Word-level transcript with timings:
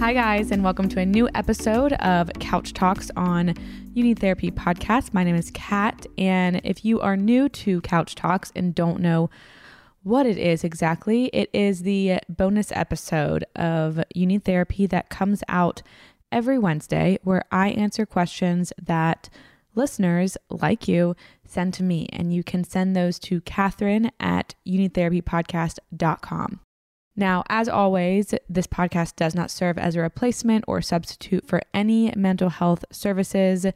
Hi, 0.00 0.14
guys, 0.14 0.50
and 0.50 0.64
welcome 0.64 0.88
to 0.88 1.00
a 1.00 1.04
new 1.04 1.28
episode 1.34 1.92
of 1.92 2.30
Couch 2.40 2.72
Talks 2.72 3.10
on 3.16 3.52
You 3.92 4.14
Therapy 4.14 4.50
podcast. 4.50 5.12
My 5.12 5.24
name 5.24 5.36
is 5.36 5.50
Kat, 5.52 6.06
and 6.16 6.62
if 6.64 6.86
you 6.86 7.02
are 7.02 7.18
new 7.18 7.50
to 7.50 7.82
Couch 7.82 8.14
Talks 8.14 8.50
and 8.56 8.74
don't 8.74 9.00
know 9.00 9.28
what 10.02 10.24
it 10.24 10.38
is 10.38 10.64
exactly, 10.64 11.26
it 11.34 11.50
is 11.52 11.82
the 11.82 12.18
bonus 12.30 12.72
episode 12.72 13.44
of 13.54 14.02
You 14.14 14.40
Therapy 14.40 14.86
that 14.86 15.10
comes 15.10 15.44
out 15.48 15.82
every 16.32 16.58
Wednesday 16.58 17.18
where 17.22 17.44
I 17.52 17.68
answer 17.68 18.06
questions 18.06 18.72
that 18.82 19.28
listeners 19.74 20.38
like 20.48 20.88
you 20.88 21.14
send 21.44 21.74
to 21.74 21.82
me. 21.82 22.08
And 22.10 22.32
you 22.32 22.42
can 22.42 22.64
send 22.64 22.96
those 22.96 23.18
to 23.18 23.42
Kathryn 23.42 24.10
at 24.18 24.54
youneedtherapypodcast.com. 24.66 26.60
Now, 27.20 27.44
as 27.50 27.68
always, 27.68 28.34
this 28.48 28.66
podcast 28.66 29.16
does 29.16 29.34
not 29.34 29.50
serve 29.50 29.76
as 29.76 29.94
a 29.94 30.00
replacement 30.00 30.64
or 30.66 30.80
substitute 30.80 31.46
for 31.46 31.60
any 31.74 32.10
mental 32.16 32.48
health 32.48 32.82
services. 32.90 33.66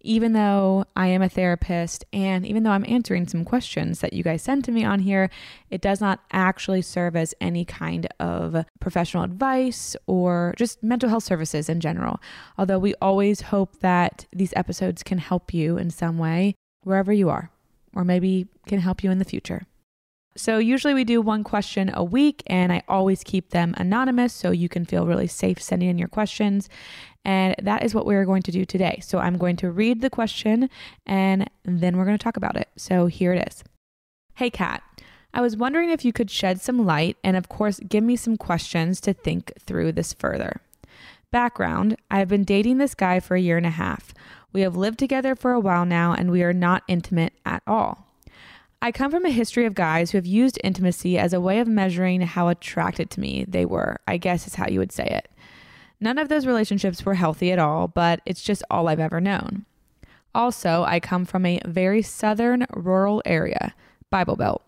Even 0.00 0.32
though 0.32 0.86
I 0.96 1.08
am 1.08 1.20
a 1.20 1.28
therapist 1.28 2.06
and 2.14 2.46
even 2.46 2.62
though 2.62 2.70
I'm 2.70 2.86
answering 2.88 3.28
some 3.28 3.44
questions 3.44 4.00
that 4.00 4.14
you 4.14 4.22
guys 4.22 4.40
send 4.40 4.64
to 4.64 4.72
me 4.72 4.84
on 4.84 5.00
here, 5.00 5.28
it 5.68 5.82
does 5.82 6.00
not 6.00 6.20
actually 6.32 6.80
serve 6.80 7.14
as 7.14 7.34
any 7.42 7.66
kind 7.66 8.06
of 8.18 8.64
professional 8.80 9.22
advice 9.22 9.94
or 10.06 10.54
just 10.56 10.82
mental 10.82 11.10
health 11.10 11.24
services 11.24 11.68
in 11.68 11.80
general. 11.80 12.22
Although 12.56 12.78
we 12.78 12.94
always 13.02 13.42
hope 13.42 13.80
that 13.80 14.24
these 14.32 14.54
episodes 14.56 15.02
can 15.02 15.18
help 15.18 15.52
you 15.52 15.76
in 15.76 15.90
some 15.90 16.16
way, 16.16 16.54
wherever 16.84 17.12
you 17.12 17.28
are, 17.28 17.50
or 17.94 18.02
maybe 18.02 18.46
can 18.66 18.78
help 18.78 19.04
you 19.04 19.10
in 19.10 19.18
the 19.18 19.26
future. 19.26 19.66
So, 20.38 20.58
usually 20.58 20.94
we 20.94 21.02
do 21.02 21.20
one 21.20 21.42
question 21.42 21.90
a 21.92 22.04
week, 22.04 22.44
and 22.46 22.72
I 22.72 22.84
always 22.86 23.24
keep 23.24 23.50
them 23.50 23.74
anonymous 23.76 24.32
so 24.32 24.52
you 24.52 24.68
can 24.68 24.84
feel 24.84 25.04
really 25.04 25.26
safe 25.26 25.60
sending 25.60 25.88
in 25.88 25.98
your 25.98 26.06
questions. 26.06 26.68
And 27.24 27.56
that 27.60 27.82
is 27.82 27.92
what 27.92 28.06
we're 28.06 28.24
going 28.24 28.42
to 28.44 28.52
do 28.52 28.64
today. 28.64 29.00
So, 29.02 29.18
I'm 29.18 29.36
going 29.36 29.56
to 29.56 29.70
read 29.72 30.00
the 30.00 30.10
question 30.10 30.70
and 31.04 31.50
then 31.64 31.96
we're 31.96 32.04
going 32.04 32.16
to 32.16 32.22
talk 32.22 32.36
about 32.36 32.56
it. 32.56 32.68
So, 32.76 33.06
here 33.06 33.32
it 33.32 33.48
is 33.48 33.64
Hey, 34.36 34.48
Kat. 34.48 34.80
I 35.34 35.40
was 35.40 35.56
wondering 35.56 35.90
if 35.90 36.04
you 36.04 36.12
could 36.12 36.30
shed 36.30 36.60
some 36.60 36.86
light 36.86 37.16
and, 37.24 37.36
of 37.36 37.48
course, 37.48 37.80
give 37.80 38.04
me 38.04 38.14
some 38.14 38.36
questions 38.36 39.00
to 39.00 39.12
think 39.12 39.52
through 39.58 39.90
this 39.90 40.12
further. 40.12 40.60
Background 41.32 41.96
I 42.12 42.20
have 42.20 42.28
been 42.28 42.44
dating 42.44 42.78
this 42.78 42.94
guy 42.94 43.18
for 43.18 43.34
a 43.34 43.40
year 43.40 43.56
and 43.56 43.66
a 43.66 43.70
half. 43.70 44.14
We 44.52 44.60
have 44.60 44.76
lived 44.76 45.00
together 45.00 45.34
for 45.34 45.50
a 45.50 45.60
while 45.60 45.84
now, 45.84 46.14
and 46.14 46.30
we 46.30 46.44
are 46.44 46.52
not 46.52 46.84
intimate 46.86 47.32
at 47.44 47.62
all. 47.66 48.07
I 48.80 48.92
come 48.92 49.10
from 49.10 49.26
a 49.26 49.30
history 49.30 49.64
of 49.64 49.74
guys 49.74 50.10
who 50.10 50.18
have 50.18 50.26
used 50.26 50.58
intimacy 50.62 51.18
as 51.18 51.32
a 51.32 51.40
way 51.40 51.58
of 51.58 51.66
measuring 51.66 52.20
how 52.20 52.48
attracted 52.48 53.10
to 53.10 53.20
me 53.20 53.44
they 53.48 53.64
were, 53.64 53.98
I 54.06 54.18
guess 54.18 54.46
is 54.46 54.54
how 54.54 54.68
you 54.68 54.78
would 54.78 54.92
say 54.92 55.04
it. 55.04 55.28
None 56.00 56.16
of 56.16 56.28
those 56.28 56.46
relationships 56.46 57.04
were 57.04 57.14
healthy 57.14 57.50
at 57.50 57.58
all, 57.58 57.88
but 57.88 58.20
it's 58.24 58.42
just 58.42 58.62
all 58.70 58.86
I've 58.86 59.00
ever 59.00 59.20
known. 59.20 59.64
Also, 60.32 60.84
I 60.86 61.00
come 61.00 61.24
from 61.24 61.44
a 61.44 61.60
very 61.66 62.02
southern 62.02 62.66
rural 62.72 63.20
area, 63.24 63.74
Bible 64.10 64.36
Belt. 64.36 64.62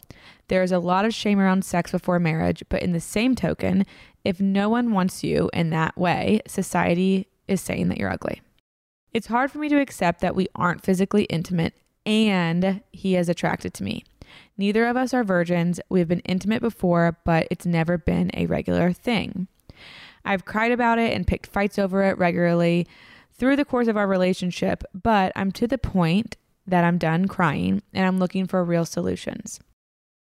There 0.48 0.64
is 0.64 0.72
a 0.72 0.80
lot 0.80 1.04
of 1.04 1.14
shame 1.14 1.38
around 1.38 1.64
sex 1.64 1.92
before 1.92 2.18
marriage, 2.18 2.64
but 2.68 2.82
in 2.82 2.90
the 2.90 2.98
same 2.98 3.36
token, 3.36 3.86
if 4.24 4.40
no 4.40 4.68
one 4.68 4.92
wants 4.92 5.22
you 5.22 5.48
in 5.52 5.70
that 5.70 5.96
way, 5.96 6.40
society 6.48 7.28
is 7.46 7.60
saying 7.60 7.88
that 7.88 7.98
you're 7.98 8.10
ugly. 8.10 8.42
It's 9.12 9.28
hard 9.28 9.52
for 9.52 9.58
me 9.58 9.68
to 9.68 9.80
accept 9.80 10.20
that 10.20 10.34
we 10.34 10.48
aren't 10.56 10.82
physically 10.82 11.24
intimate 11.24 11.74
and 12.06 12.82
he 12.92 13.16
is 13.16 13.28
attracted 13.28 13.74
to 13.74 13.84
me. 13.84 14.04
Neither 14.56 14.86
of 14.86 14.96
us 14.96 15.14
are 15.14 15.24
virgins. 15.24 15.80
We 15.88 16.00
have 16.00 16.08
been 16.08 16.20
intimate 16.20 16.60
before, 16.60 17.18
but 17.24 17.48
it's 17.50 17.66
never 17.66 17.98
been 17.98 18.30
a 18.34 18.46
regular 18.46 18.92
thing. 18.92 19.48
I've 20.24 20.44
cried 20.44 20.72
about 20.72 20.98
it 20.98 21.14
and 21.14 21.26
picked 21.26 21.46
fights 21.46 21.78
over 21.78 22.04
it 22.04 22.18
regularly 22.18 22.86
through 23.32 23.56
the 23.56 23.64
course 23.64 23.88
of 23.88 23.96
our 23.96 24.06
relationship, 24.06 24.84
but 24.92 25.32
I'm 25.34 25.50
to 25.52 25.66
the 25.66 25.78
point 25.78 26.36
that 26.66 26.84
I'm 26.84 26.98
done 26.98 27.26
crying 27.26 27.82
and 27.92 28.06
I'm 28.06 28.18
looking 28.18 28.46
for 28.46 28.62
real 28.62 28.84
solutions. 28.84 29.60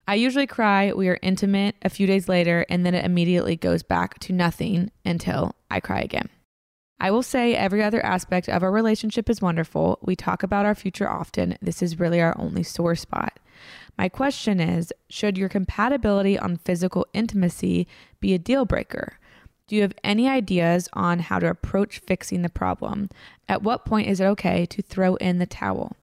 I 0.07 0.15
usually 0.15 0.47
cry, 0.47 0.91
we 0.93 1.09
are 1.09 1.19
intimate 1.21 1.75
a 1.83 1.89
few 1.89 2.07
days 2.07 2.27
later, 2.27 2.65
and 2.67 2.83
then 2.83 2.95
it 2.95 3.05
immediately 3.05 3.55
goes 3.55 3.83
back 3.83 4.17
to 4.19 4.33
nothing 4.33 4.89
until 5.05 5.55
I 5.69 5.79
cry 5.79 5.99
again. 5.99 6.29
I 6.99 7.11
will 7.11 7.23
say 7.23 7.55
every 7.55 7.81
other 7.81 8.05
aspect 8.05 8.49
of 8.49 8.61
our 8.61 8.71
relationship 8.71 9.29
is 9.29 9.41
wonderful. 9.41 9.99
We 10.01 10.15
talk 10.15 10.43
about 10.43 10.65
our 10.65 10.75
future 10.75 11.09
often. 11.09 11.57
This 11.61 11.81
is 11.81 11.99
really 11.99 12.19
our 12.21 12.37
only 12.37 12.63
sore 12.63 12.95
spot. 12.95 13.39
My 13.97 14.09
question 14.09 14.59
is 14.59 14.93
Should 15.09 15.37
your 15.37 15.49
compatibility 15.49 16.37
on 16.37 16.57
physical 16.57 17.07
intimacy 17.13 17.87
be 18.19 18.33
a 18.33 18.39
deal 18.39 18.65
breaker? 18.65 19.17
Do 19.67 19.75
you 19.75 19.81
have 19.83 19.93
any 20.03 20.27
ideas 20.27 20.89
on 20.93 21.19
how 21.19 21.39
to 21.39 21.49
approach 21.49 21.99
fixing 21.99 22.41
the 22.41 22.49
problem? 22.49 23.09
At 23.47 23.61
what 23.61 23.85
point 23.85 24.07
is 24.07 24.19
it 24.19 24.25
okay 24.25 24.65
to 24.65 24.81
throw 24.81 25.15
in 25.15 25.37
the 25.37 25.45
towel? 25.45 25.95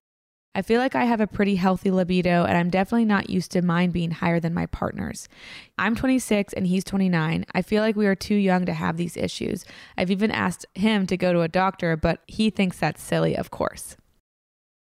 I 0.57 0.63
feel 0.63 0.79
like 0.79 0.95
I 0.95 1.05
have 1.05 1.21
a 1.21 1.27
pretty 1.27 1.57
healthy 1.57 1.91
libido 1.91 2.43
and 2.43 2.57
I'm 2.57 2.71
definitely 2.71 3.05
not 3.05 3.29
used 3.29 3.51
to 3.51 3.61
mine 3.61 3.91
being 3.91 4.09
higher 4.09 4.39
than 4.39 4.55
my 4.55 4.65
partner's. 4.65 5.29
I'm 5.77 5.95
26 5.95 6.51
and 6.53 6.65
he's 6.65 6.83
29. 6.83 7.45
I 7.53 7.61
feel 7.61 7.83
like 7.83 7.95
we 7.95 8.07
are 8.07 8.15
too 8.15 8.33
young 8.33 8.65
to 8.65 8.73
have 8.73 8.97
these 8.97 9.15
issues. 9.15 9.65
I've 9.99 10.09
even 10.09 10.31
asked 10.31 10.65
him 10.73 11.05
to 11.05 11.15
go 11.15 11.31
to 11.31 11.41
a 11.41 11.47
doctor, 11.47 11.95
but 11.95 12.21
he 12.25 12.49
thinks 12.49 12.79
that's 12.79 13.03
silly, 13.03 13.37
of 13.37 13.51
course. 13.51 13.97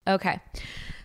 Okay. 0.05 0.41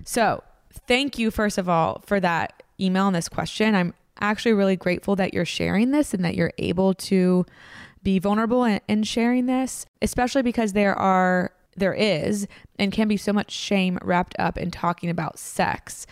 So, 0.05 0.43
thank 0.89 1.17
you, 1.17 1.31
first 1.31 1.59
of 1.59 1.69
all, 1.69 2.03
for 2.05 2.19
that 2.19 2.65
email 2.81 3.07
and 3.07 3.15
this 3.15 3.29
question. 3.29 3.77
I'm 3.77 3.95
actually 4.21 4.55
really 4.55 4.77
grateful 4.77 5.15
that 5.15 5.33
you're 5.33 5.45
sharing 5.45 5.93
this 5.93 6.13
and 6.13 6.25
that 6.25 6.35
you're 6.35 6.53
able 6.59 6.93
to 6.95 7.47
be 8.03 8.19
vulnerable 8.19 8.65
in, 8.65 9.03
sharing 9.05 9.47
this, 9.47 9.87
especially 10.03 10.43
because 10.43 10.73
there 10.73 10.95
are 10.95 11.53
there 11.77 11.95
is 11.95 12.47
and 12.79 12.93
can 12.93 13.09
be 13.09 13.17
so 13.17 13.33
much 13.33 13.51
shame 13.51 13.99
wrapped 14.03 14.35
up 14.39 14.59
in 14.59 14.71
talking 14.71 15.11
about 15.11 15.39
sex. 15.39 16.07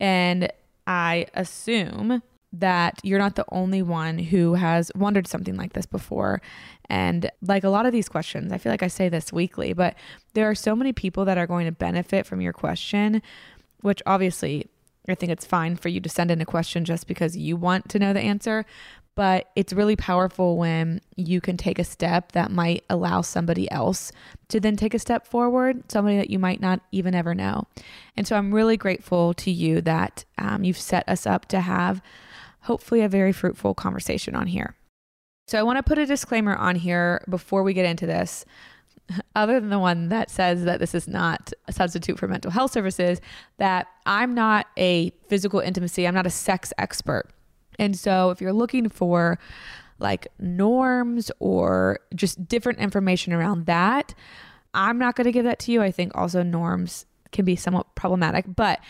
And 0.00 0.50
I 0.86 1.26
assume 1.34 2.22
that 2.52 3.00
you're 3.02 3.18
not 3.18 3.34
the 3.34 3.44
only 3.50 3.82
one 3.82 4.18
who 4.18 4.54
has 4.54 4.92
wondered 4.94 5.26
something 5.26 5.56
like 5.56 5.72
this 5.72 5.86
before. 5.86 6.40
And 6.88 7.30
like 7.42 7.64
a 7.64 7.68
lot 7.68 7.86
of 7.86 7.92
these 7.92 8.08
questions, 8.08 8.52
I 8.52 8.58
feel 8.58 8.70
like 8.70 8.82
I 8.82 8.88
say 8.88 9.08
this 9.08 9.32
weekly, 9.32 9.72
but 9.72 9.96
there 10.34 10.48
are 10.48 10.54
so 10.54 10.76
many 10.76 10.92
people 10.92 11.24
that 11.24 11.38
are 11.38 11.46
going 11.46 11.66
to 11.66 11.72
benefit 11.72 12.26
from 12.26 12.40
your 12.40 12.52
question, 12.52 13.22
which 13.80 14.02
obviously 14.06 14.68
I 15.08 15.14
think 15.14 15.32
it's 15.32 15.44
fine 15.44 15.76
for 15.76 15.88
you 15.88 16.00
to 16.00 16.08
send 16.08 16.30
in 16.30 16.40
a 16.40 16.46
question 16.46 16.84
just 16.84 17.06
because 17.06 17.36
you 17.36 17.56
want 17.56 17.88
to 17.90 17.98
know 17.98 18.12
the 18.12 18.20
answer. 18.20 18.64
But 19.16 19.50
it's 19.54 19.72
really 19.72 19.94
powerful 19.94 20.56
when 20.56 21.00
you 21.14 21.40
can 21.40 21.56
take 21.56 21.78
a 21.78 21.84
step 21.84 22.32
that 22.32 22.50
might 22.50 22.84
allow 22.90 23.20
somebody 23.20 23.70
else 23.70 24.10
to 24.48 24.58
then 24.58 24.76
take 24.76 24.92
a 24.92 24.98
step 24.98 25.26
forward, 25.26 25.90
somebody 25.90 26.16
that 26.16 26.30
you 26.30 26.38
might 26.40 26.60
not 26.60 26.80
even 26.90 27.14
ever 27.14 27.34
know. 27.34 27.64
And 28.16 28.26
so 28.26 28.36
I'm 28.36 28.52
really 28.52 28.76
grateful 28.76 29.32
to 29.34 29.50
you 29.52 29.80
that 29.82 30.24
um, 30.36 30.64
you've 30.64 30.78
set 30.78 31.08
us 31.08 31.26
up 31.26 31.46
to 31.46 31.60
have 31.60 32.02
hopefully 32.62 33.02
a 33.02 33.08
very 33.08 33.32
fruitful 33.32 33.74
conversation 33.74 34.34
on 34.34 34.48
here. 34.48 34.74
So 35.46 35.58
I 35.58 35.62
want 35.62 35.76
to 35.76 35.82
put 35.82 35.98
a 35.98 36.06
disclaimer 36.06 36.56
on 36.56 36.76
here 36.76 37.22
before 37.28 37.62
we 37.62 37.74
get 37.74 37.86
into 37.86 38.06
this. 38.06 38.44
Other 39.36 39.60
than 39.60 39.68
the 39.68 39.78
one 39.78 40.08
that 40.08 40.30
says 40.30 40.64
that 40.64 40.80
this 40.80 40.94
is 40.94 41.06
not 41.06 41.52
a 41.68 41.72
substitute 41.72 42.18
for 42.18 42.26
mental 42.26 42.50
health 42.50 42.72
services, 42.72 43.20
that 43.58 43.86
I'm 44.06 44.34
not 44.34 44.66
a 44.78 45.10
physical 45.28 45.60
intimacy, 45.60 46.06
I'm 46.06 46.14
not 46.14 46.26
a 46.26 46.30
sex 46.30 46.72
expert. 46.78 47.28
And 47.78 47.96
so 47.96 48.30
if 48.30 48.40
you're 48.40 48.52
looking 48.52 48.88
for 48.88 49.38
like 49.98 50.26
norms 50.38 51.30
or 51.38 52.00
just 52.14 52.46
different 52.48 52.78
information 52.78 53.32
around 53.32 53.66
that, 53.66 54.14
I'm 54.74 54.98
not 54.98 55.14
going 55.16 55.26
to 55.26 55.32
give 55.32 55.44
that 55.44 55.58
to 55.60 55.72
you. 55.72 55.82
I 55.82 55.90
think 55.90 56.12
also 56.14 56.42
norms 56.42 57.06
can 57.32 57.44
be 57.44 57.56
somewhat 57.56 57.94
problematic. 57.94 58.44
But 58.48 58.80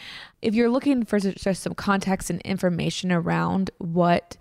if 0.43 0.55
you're 0.55 0.71
looking 0.71 1.05
for 1.05 1.19
just 1.19 1.63
some 1.63 1.75
context 1.75 2.31
and 2.31 2.41
information 2.43 3.13
around 3.13 3.71
what 3.79 4.37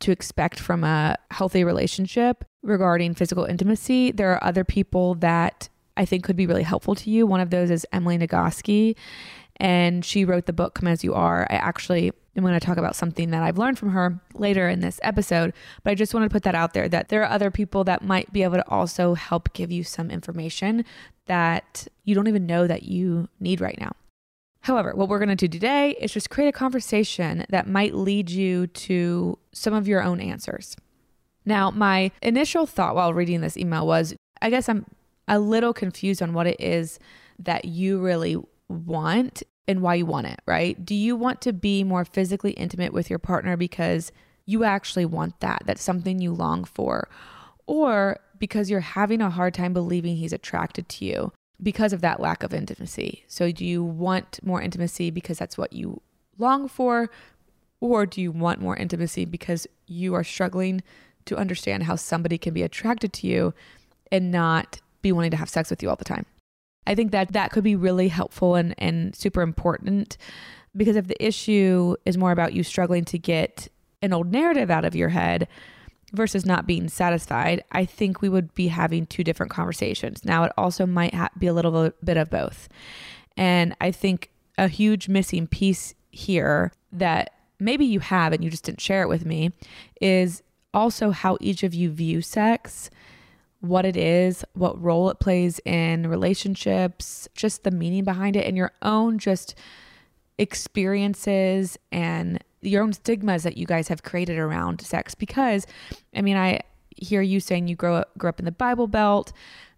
to 0.00 0.12
expect 0.12 0.60
from 0.60 0.84
a 0.84 1.16
healthy 1.30 1.64
relationship 1.64 2.44
regarding 2.62 3.14
physical 3.14 3.44
intimacy, 3.44 4.12
there 4.12 4.32
are 4.32 4.44
other 4.44 4.64
people 4.64 5.14
that 5.16 5.68
I 5.96 6.04
think 6.04 6.24
could 6.24 6.36
be 6.36 6.46
really 6.46 6.62
helpful 6.62 6.94
to 6.94 7.10
you. 7.10 7.26
One 7.26 7.40
of 7.40 7.50
those 7.50 7.70
is 7.70 7.86
Emily 7.92 8.18
Nagoski, 8.18 8.94
and 9.56 10.04
she 10.04 10.26
wrote 10.26 10.44
the 10.44 10.52
book 10.52 10.74
Come 10.74 10.88
As 10.88 11.02
You 11.02 11.14
Are. 11.14 11.46
I 11.48 11.54
actually 11.54 12.12
am 12.36 12.42
going 12.42 12.58
to 12.58 12.64
talk 12.64 12.76
about 12.76 12.96
something 12.96 13.30
that 13.30 13.42
I've 13.42 13.58
learned 13.58 13.78
from 13.78 13.90
her 13.90 14.20
later 14.34 14.68
in 14.68 14.80
this 14.80 15.00
episode, 15.02 15.52
but 15.82 15.90
I 15.90 15.94
just 15.94 16.12
wanted 16.12 16.28
to 16.28 16.32
put 16.32 16.42
that 16.42 16.54
out 16.54 16.74
there 16.74 16.88
that 16.88 17.08
there 17.08 17.22
are 17.22 17.30
other 17.30 17.50
people 17.50 17.84
that 17.84 18.02
might 18.02 18.32
be 18.32 18.42
able 18.42 18.56
to 18.56 18.68
also 18.68 19.14
help 19.14 19.52
give 19.52 19.70
you 19.72 19.82
some 19.84 20.10
information 20.10 20.84
that 21.26 21.86
you 22.04 22.14
don't 22.14 22.28
even 22.28 22.46
know 22.46 22.66
that 22.66 22.84
you 22.84 23.28
need 23.40 23.60
right 23.60 23.78
now. 23.80 23.92
However, 24.60 24.94
what 24.94 25.08
we're 25.08 25.18
going 25.18 25.28
to 25.28 25.36
do 25.36 25.48
today 25.48 25.92
is 26.00 26.12
just 26.12 26.28
create 26.28 26.48
a 26.48 26.52
conversation 26.52 27.46
that 27.50 27.68
might 27.68 27.94
lead 27.94 28.30
you 28.30 28.66
to 28.66 29.38
some 29.52 29.72
of 29.72 29.86
your 29.86 30.02
own 30.02 30.20
answers. 30.20 30.76
Now, 31.44 31.70
my 31.70 32.10
initial 32.20 32.66
thought 32.66 32.96
while 32.96 33.14
reading 33.14 33.40
this 33.40 33.56
email 33.56 33.86
was 33.86 34.14
I 34.42 34.50
guess 34.50 34.68
I'm 34.68 34.84
a 35.28 35.38
little 35.38 35.72
confused 35.72 36.20
on 36.20 36.32
what 36.32 36.46
it 36.46 36.60
is 36.60 36.98
that 37.38 37.64
you 37.64 37.98
really 37.98 38.36
want 38.68 39.42
and 39.68 39.82
why 39.82 39.94
you 39.94 40.06
want 40.06 40.26
it, 40.26 40.40
right? 40.46 40.84
Do 40.84 40.94
you 40.94 41.16
want 41.16 41.40
to 41.42 41.52
be 41.52 41.84
more 41.84 42.04
physically 42.04 42.52
intimate 42.52 42.92
with 42.92 43.10
your 43.10 43.18
partner 43.18 43.56
because 43.56 44.12
you 44.44 44.64
actually 44.64 45.04
want 45.04 45.40
that? 45.40 45.62
That's 45.66 45.82
something 45.82 46.20
you 46.20 46.32
long 46.32 46.64
for. 46.64 47.08
Or 47.66 48.20
because 48.38 48.70
you're 48.70 48.80
having 48.80 49.20
a 49.20 49.30
hard 49.30 49.54
time 49.54 49.72
believing 49.72 50.16
he's 50.16 50.32
attracted 50.32 50.88
to 50.88 51.04
you 51.04 51.32
because 51.62 51.92
of 51.92 52.00
that 52.02 52.20
lack 52.20 52.42
of 52.42 52.54
intimacy. 52.54 53.24
So, 53.26 53.50
do 53.50 53.64
you 53.64 53.82
want 53.82 54.38
more 54.42 54.62
intimacy 54.62 55.10
because 55.10 55.38
that's 55.38 55.58
what 55.58 55.72
you 55.72 56.00
long 56.38 56.68
for? 56.68 57.10
Or 57.80 58.06
do 58.06 58.20
you 58.20 58.30
want 58.30 58.60
more 58.60 58.76
intimacy 58.76 59.24
because 59.24 59.66
you 59.86 60.14
are 60.14 60.24
struggling 60.24 60.82
to 61.26 61.36
understand 61.36 61.84
how 61.84 61.96
somebody 61.96 62.38
can 62.38 62.54
be 62.54 62.62
attracted 62.62 63.12
to 63.14 63.26
you 63.26 63.54
and 64.12 64.30
not 64.30 64.80
be 65.02 65.12
wanting 65.12 65.30
to 65.32 65.36
have 65.36 65.48
sex 65.48 65.70
with 65.70 65.82
you 65.82 65.90
all 65.90 65.96
the 65.96 66.04
time? 66.04 66.26
I 66.86 66.94
think 66.94 67.12
that 67.12 67.32
that 67.32 67.50
could 67.50 67.64
be 67.64 67.76
really 67.76 68.08
helpful 68.08 68.54
and, 68.54 68.74
and 68.78 69.14
super 69.14 69.42
important 69.42 70.16
because 70.76 70.96
if 70.96 71.06
the 71.06 71.24
issue 71.24 71.96
is 72.04 72.16
more 72.16 72.32
about 72.32 72.52
you 72.52 72.62
struggling 72.62 73.04
to 73.06 73.18
get 73.18 73.68
an 74.02 74.12
old 74.12 74.30
narrative 74.30 74.70
out 74.70 74.84
of 74.84 74.94
your 74.94 75.08
head, 75.08 75.48
versus 76.12 76.46
not 76.46 76.66
being 76.66 76.88
satisfied, 76.88 77.62
I 77.72 77.84
think 77.84 78.20
we 78.20 78.28
would 78.28 78.54
be 78.54 78.68
having 78.68 79.06
two 79.06 79.24
different 79.24 79.50
conversations. 79.50 80.24
Now, 80.24 80.44
it 80.44 80.52
also 80.56 80.86
might 80.86 81.14
ha- 81.14 81.30
be 81.38 81.46
a 81.46 81.52
little 81.52 81.90
bit 82.02 82.16
of 82.16 82.30
both. 82.30 82.68
And 83.36 83.76
I 83.80 83.90
think 83.90 84.30
a 84.58 84.68
huge 84.68 85.08
missing 85.08 85.46
piece 85.46 85.94
here 86.10 86.72
that 86.92 87.32
maybe 87.58 87.84
you 87.84 88.00
have 88.00 88.32
and 88.32 88.42
you 88.42 88.50
just 88.50 88.64
didn't 88.64 88.80
share 88.80 89.02
it 89.02 89.08
with 89.08 89.26
me 89.26 89.52
is 90.00 90.42
also 90.72 91.10
how 91.10 91.36
each 91.40 91.62
of 91.62 91.74
you 91.74 91.90
view 91.90 92.22
sex, 92.22 92.90
what 93.60 93.84
it 93.84 93.96
is, 93.96 94.44
what 94.54 94.80
role 94.82 95.10
it 95.10 95.18
plays 95.18 95.60
in 95.64 96.08
relationships, 96.08 97.28
just 97.34 97.64
the 97.64 97.70
meaning 97.70 98.04
behind 98.04 98.36
it, 98.36 98.46
and 98.46 98.56
your 98.56 98.72
own 98.82 99.18
just 99.18 99.54
experiences 100.38 101.78
and 101.90 102.42
your 102.60 102.82
own 102.82 102.92
stigmas 102.92 103.42
that 103.42 103.56
you 103.56 103.66
guys 103.66 103.88
have 103.88 104.02
created 104.02 104.38
around 104.38 104.80
sex 104.80 105.14
because 105.14 105.66
I 106.14 106.20
mean 106.20 106.36
I 106.36 106.60
hear 106.96 107.22
you 107.22 107.40
saying 107.40 107.68
you 107.68 107.76
grow 107.76 107.96
up 107.96 108.18
grew 108.18 108.28
up 108.28 108.38
in 108.38 108.44
the 108.44 108.52
Bible 108.52 108.86
Belt. 108.86 109.32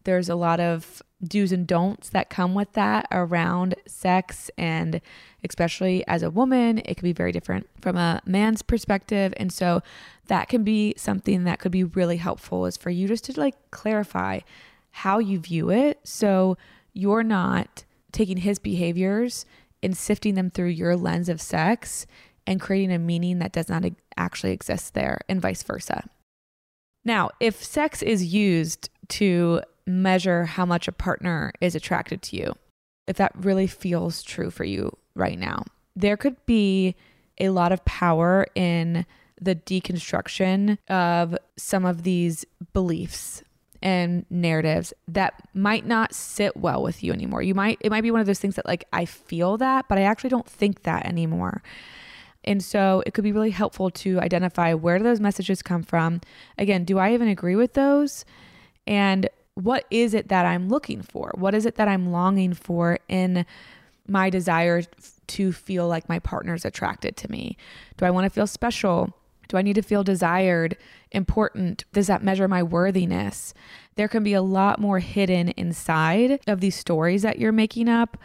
There's 0.05 0.29
a 0.29 0.35
lot 0.35 0.59
of 0.59 1.03
do's 1.27 1.51
and 1.51 1.67
don'ts 1.67 2.11
that 2.11 2.31
come 2.31 2.55
with 2.55 2.73
that 2.75 3.07
around 3.11 3.75
sex 3.87 4.51
and 4.57 5.01
especially 5.43 6.07
as 6.07 6.23
a 6.23 6.31
woman 6.31 6.79
it 6.85 6.97
can 6.97 7.05
be 7.05 7.13
very 7.13 7.33
different 7.33 7.69
from 7.81 7.97
a 7.97 8.21
man's 8.25 8.63
perspective 8.63 9.35
and 9.37 9.53
so 9.53 9.83
that 10.29 10.49
can 10.49 10.63
be 10.63 10.95
something 10.97 11.45
that 11.45 11.59
could 11.59 11.73
be 11.73 11.83
really 11.83 12.19
helpful 12.19 12.67
is 12.67 12.77
for 12.77 12.91
you 12.91 13.09
just 13.09 13.25
to 13.25 13.41
like 13.41 13.57
clarify 13.73 14.39
how 14.91 15.19
you 15.19 15.41
view 15.41 15.71
it 15.71 15.99
so 16.05 16.57
you're 16.93 17.25
not 17.25 17.85
taking 18.13 18.39
his 18.39 18.59
behaviors 18.59 19.45
and 19.83 19.97
sifting 19.97 20.35
them 20.35 20.51
through 20.51 20.69
your 20.69 20.97
lens 20.97 21.29
of 21.29 21.41
sex 21.41 22.07
and 22.47 22.61
creating 22.61 22.93
a 22.93 22.99
meaning 22.99 23.39
that 23.39 23.53
does 23.53 23.69
not 23.69 23.85
actually 24.17 24.53
exist 24.53 24.95
there, 24.95 25.21
and 25.29 25.41
vice 25.41 25.63
versa. 25.63 26.09
Now, 27.05 27.31
if 27.41 27.63
sex 27.63 28.03
is 28.03 28.33
used 28.33 28.89
to 29.09 29.61
measure 29.89 30.45
how 30.45 30.67
much 30.67 30.87
a 30.89 30.93
partner 30.93 31.53
is 31.61 31.75
attracted 31.75 32.23
to 32.23 32.37
you, 32.37 32.55
if 33.07 33.17
that 33.17 33.33
really 33.35 33.67
feels 33.67 34.23
true 34.23 34.51
for 34.51 34.65
you 34.65 34.97
right 35.15 35.39
now, 35.39 35.65
there 35.97 36.17
could 36.17 36.37
be 36.47 36.95
a 37.41 37.49
lot 37.51 37.73
of 37.73 37.85
power 37.85 38.47
in 38.55 39.07
the 39.41 39.55
deconstruction 39.55 40.79
of 40.89 41.37
some 41.57 41.85
of 41.85 42.03
these 42.03 42.45
beliefs 42.73 43.43
and 43.81 44.27
narratives 44.29 44.93
that 45.07 45.35
might 45.55 45.87
not 45.87 46.13
sit 46.13 46.57
well 46.57 46.83
with 46.83 47.03
you 47.05 47.13
anymore. 47.13 47.43
You 47.43 47.55
might 47.55 47.79
it 47.81 47.91
might 47.91 48.01
be 48.01 48.11
one 48.11 48.21
of 48.21 48.27
those 48.27 48.41
things 48.41 48.57
that 48.57 48.67
like 48.67 48.85
I 48.93 49.05
feel 49.05 49.57
that, 49.59 49.87
but 49.89 49.99
I 49.99 50.03
actually 50.03 50.31
don't 50.31 50.49
think 50.49 50.83
that 50.83 51.07
anymore. 51.07 51.63
And 52.45 52.63
so 52.63 53.03
it 53.07 53.15
could 53.15 53.25
be 53.25 53.33
really 53.33 53.51
helpful 53.51 53.91
to 53.91 54.21
identify 54.21 54.75
where 54.75 54.99
those 54.99 55.21
messages 55.21 55.63
come 55.63 55.83
from? 55.83 56.21
Again, 56.57 56.85
do 56.85 56.99
I 56.99 57.13
even 57.13 57.29
agree 57.29 57.57
with 57.57 57.75
those? 57.75 58.25
And 58.87 59.29
what 59.59 59.87
is 59.91 60.15
it 60.15 60.29
that 60.29 60.47
I'm 60.47 60.69
looking 60.69 61.03
for? 61.03 61.33
What 61.35 61.53
is 61.53 61.67
it 61.67 61.75
that 61.75 61.89
I'm 61.89 62.13
longing 62.13 62.55
for 62.55 63.01
in 63.09 63.45
my 64.07 64.31
desire 64.31 64.83
to 65.27 65.53
feel 65.53 65.89
like 65.89 66.09
my 66.09 66.21
partner's 66.21 66.65
attracted 66.65 67.17
to 67.17 67.31
me? 67.31 67.57
Do 67.97 68.05
I 68.05 68.11
want 68.11 68.25
to 68.25 68.31
feel 68.31 68.47
special? 68.47 69.13
Do 69.49 69.57
I 69.57 69.63
need 69.63 69.75
to 69.75 69.83
feel 69.83 70.05
desired, 70.05 70.77
important? 71.11 71.85
Does 71.93 72.07
that 72.07 72.23
measure 72.23 72.47
my 72.47 72.63
worthiness? 72.63 73.53
There 73.97 74.07
can 74.07 74.23
be 74.23 74.35
a 74.35 74.43
lot 74.43 74.79
more 74.79 75.01
hidden 75.01 75.49
inside 75.51 76.41
of 76.47 76.61
these 76.61 76.77
stories 76.77 77.23
that 77.23 77.41
you're 77.41 77.51
making 77.51 77.89
up 77.89 78.17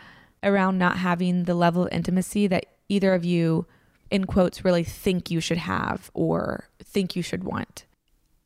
around 0.43 0.77
not 0.77 0.97
having 0.97 1.45
the 1.45 1.55
level 1.55 1.85
of 1.85 1.91
intimacy 1.91 2.45
that 2.47 2.67
either 2.89 3.13
of 3.15 3.25
you 3.25 3.65
in 4.11 4.25
quotes, 4.25 4.63
really 4.63 4.83
think 4.83 5.31
you 5.31 5.39
should 5.39 5.57
have 5.57 6.11
or 6.13 6.69
think 6.83 7.15
you 7.15 7.23
should 7.23 7.43
want. 7.43 7.85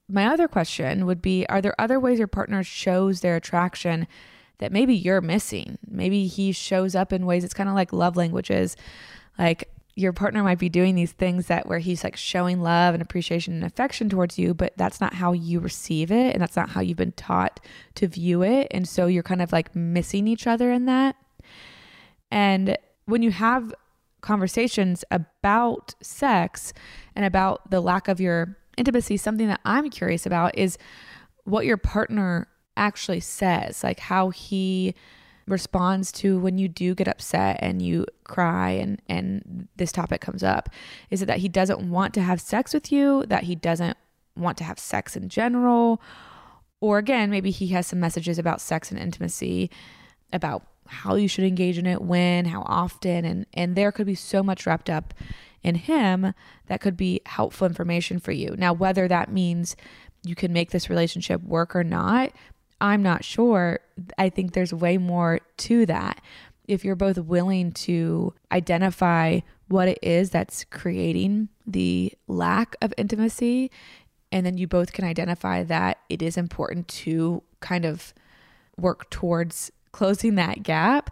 My 0.10 0.26
other 0.28 0.48
question 0.48 1.06
would 1.06 1.22
be 1.22 1.46
Are 1.48 1.62
there 1.62 1.80
other 1.80 2.00
ways 2.00 2.20
your 2.20 2.28
partner 2.28 2.64
shows 2.64 3.22
their 3.22 3.36
attraction 3.36 4.08
that 4.60 4.72
maybe 4.72 4.96
you're 4.96 5.22
missing? 5.22 5.78
Maybe 5.88 6.28
he 6.28 6.52
shows 6.52 6.96
up 6.96 7.12
in 7.12 7.26
ways 7.26 7.44
it's 7.44 7.54
kind 7.54 7.70
of 7.70 7.76
like 7.76 7.92
love 7.94 8.16
languages. 8.16 8.76
Like 9.38 9.70
your 9.96 10.14
partner 10.14 10.44
might 10.44 10.60
be 10.60 10.70
doing 10.70 10.94
these 10.94 11.12
things 11.12 11.48
that 11.48 11.68
where 11.68 11.80
he's 11.80 12.04
like 12.04 12.16
showing 12.16 12.62
love 12.62 12.94
and 12.94 13.02
appreciation 13.02 13.56
and 13.56 13.64
affection 13.64 14.10
towards 14.10 14.38
you, 14.38 14.54
but 14.54 14.72
that's 14.78 15.02
not 15.02 15.16
how 15.16 15.34
you 15.34 15.60
receive 15.60 16.12
it 16.12 16.34
and 16.34 16.42
that's 16.42 16.56
not 16.56 16.70
how 16.70 16.82
you've 16.82 16.98
been 16.98 17.12
taught 17.14 17.60
to 17.96 18.08
view 18.08 18.44
it. 18.44 18.68
And 18.70 18.88
so 18.88 19.08
you're 19.08 19.24
kind 19.24 19.42
of 19.42 19.52
like 19.52 19.76
missing 19.76 20.28
each 20.28 20.46
other 20.46 20.72
in 20.72 20.86
that. 20.86 21.16
And 22.30 22.78
when 23.06 23.24
you 23.24 23.32
have 23.32 23.74
conversations 24.22 25.04
about 25.10 25.96
sex 26.02 26.74
and 27.16 27.26
about 27.26 27.72
the 27.72 27.82
lack 27.82 28.08
of 28.08 28.20
your 28.20 28.56
intimacy, 28.78 29.18
something 29.18 29.48
that 29.48 29.60
I'm 29.66 29.90
curious 29.90 30.26
about 30.26 30.58
is 30.58 30.78
what 31.44 31.66
your 31.66 31.78
partner 31.78 32.48
actually 32.76 33.20
says, 33.20 33.84
like 33.84 34.00
how 34.00 34.30
he 34.30 34.94
responds 35.48 36.12
to 36.12 36.38
when 36.38 36.58
you 36.58 36.68
do 36.68 36.94
get 36.94 37.08
upset 37.08 37.58
and 37.62 37.82
you 37.82 38.06
cry 38.26 38.72
and 38.72 39.02
and 39.08 39.68
this 39.78 39.92
topic 39.92 40.22
comes 40.22 40.44
up. 40.44 40.70
Is 41.10 41.22
it 41.22 41.28
that 41.28 41.40
he 41.40 41.48
doesn't 41.48 41.90
want 41.90 42.14
to 42.16 42.22
have 42.22 42.42
sex 42.42 42.74
with 42.74 42.92
you 42.92 43.26
that 43.28 43.44
he 43.44 43.56
doesn't 43.56 43.98
want 44.36 44.58
to 44.58 44.64
have 44.66 44.78
sex 44.78 45.16
in 45.16 45.30
general? 45.30 46.02
Or 46.82 46.98
again 46.98 47.30
maybe 47.30 47.50
he 47.50 47.68
has 47.68 47.88
some 47.88 48.00
messages 48.00 48.38
about 48.38 48.62
sex 48.62 48.92
and 48.92 49.00
intimacy 49.00 49.72
about 50.34 50.64
how 50.88 51.16
you 51.16 51.28
should 51.28 51.46
engage 51.46 51.78
in 51.78 51.86
it 51.86 52.02
when 52.02 52.46
how 52.46 52.64
often 52.66 53.26
and 53.26 53.46
and 53.54 53.76
there 53.76 53.92
could 53.92 54.06
be 54.06 54.16
so 54.16 54.44
much 54.44 54.66
wrapped 54.66 54.90
up 54.90 55.14
in 55.64 55.76
him 55.76 56.34
that 56.68 56.82
could 56.82 56.98
be 56.98 57.22
helpful 57.26 57.68
information 57.68 58.20
for 58.20 58.32
you 58.32 58.56
now 58.58 58.74
whether 58.74 59.08
that 59.08 59.32
means 59.32 59.76
you 60.24 60.36
can 60.36 60.52
make 60.52 60.72
this 60.72 60.90
relationship 60.90 61.42
work 61.44 61.76
or 61.76 61.84
not 61.84 62.32
I'm 62.80 63.02
not 63.02 63.24
sure. 63.24 63.80
I 64.18 64.30
think 64.30 64.54
there's 64.54 64.74
way 64.74 64.98
more 64.98 65.40
to 65.58 65.86
that. 65.88 66.22
If 66.68 66.84
you're 66.84 66.96
both 66.96 67.18
willing 67.18 67.72
to 67.72 68.34
identify 68.52 69.40
what 69.68 69.88
it 69.88 70.00
is 70.02 70.30
that's 70.30 70.64
creating 70.66 71.50
the 71.66 72.14
lack 72.28 72.76
of 72.82 72.94
intimacy, 72.98 73.72
and 74.32 74.46
then 74.46 74.58
you 74.58 74.68
both 74.68 74.92
can 74.92 75.06
identify 75.06 75.64
that 75.64 76.00
it 76.10 76.22
is 76.22 76.38
important 76.38 76.88
to 76.90 77.42
kind 77.62 77.86
of 77.86 78.14
work 78.78 79.10
towards 79.10 79.72
closing 79.92 80.36
that 80.36 80.64
gap. 80.64 81.10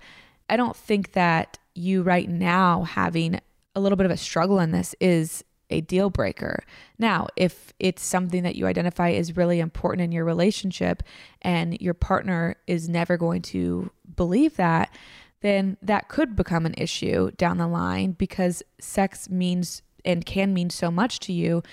I 0.49 0.57
don't 0.57 0.75
think 0.75 1.13
that 1.13 1.57
you 1.73 2.03
right 2.03 2.29
now 2.29 2.83
having 2.83 3.39
a 3.75 3.82
little 3.82 3.96
bit 3.96 4.05
of 4.05 4.12
a 4.12 4.17
struggle 4.17 4.60
in 4.60 4.72
this 4.72 4.96
is 5.00 5.44
a 5.70 5.82
deal 5.82 6.10
breaker. 6.10 6.63
Now, 7.00 7.27
if 7.36 7.74
it's 7.79 8.03
something 8.03 8.44
that 8.44 8.55
you 8.55 8.67
identify 8.67 9.10
is 9.10 9.36
really 9.36 9.60
important 9.60 10.03
in 10.03 10.12
your 10.12 10.25
relationship 10.25 11.03
and 11.41 11.79
your 11.82 11.94
partner 11.94 12.55
is 12.67 12.88
never 12.88 13.17
going 13.17 13.41
to 13.44 13.89
believe 14.15 14.58
that, 14.58 14.94
then 15.41 15.77
that 15.82 16.08
could 16.08 16.36
become 16.36 16.65
an 16.65 16.75
issue 16.77 17.32
down 17.32 17.58
the 17.58 17.67
line 17.67 18.12
because 18.12 18.63
sex 18.79 19.29
means 19.29 19.82
and 20.03 20.25
can 20.25 20.53
mean 20.53 20.70
so 20.70 20.91
much 20.91 21.20
to 21.20 21.34
you 21.34 21.63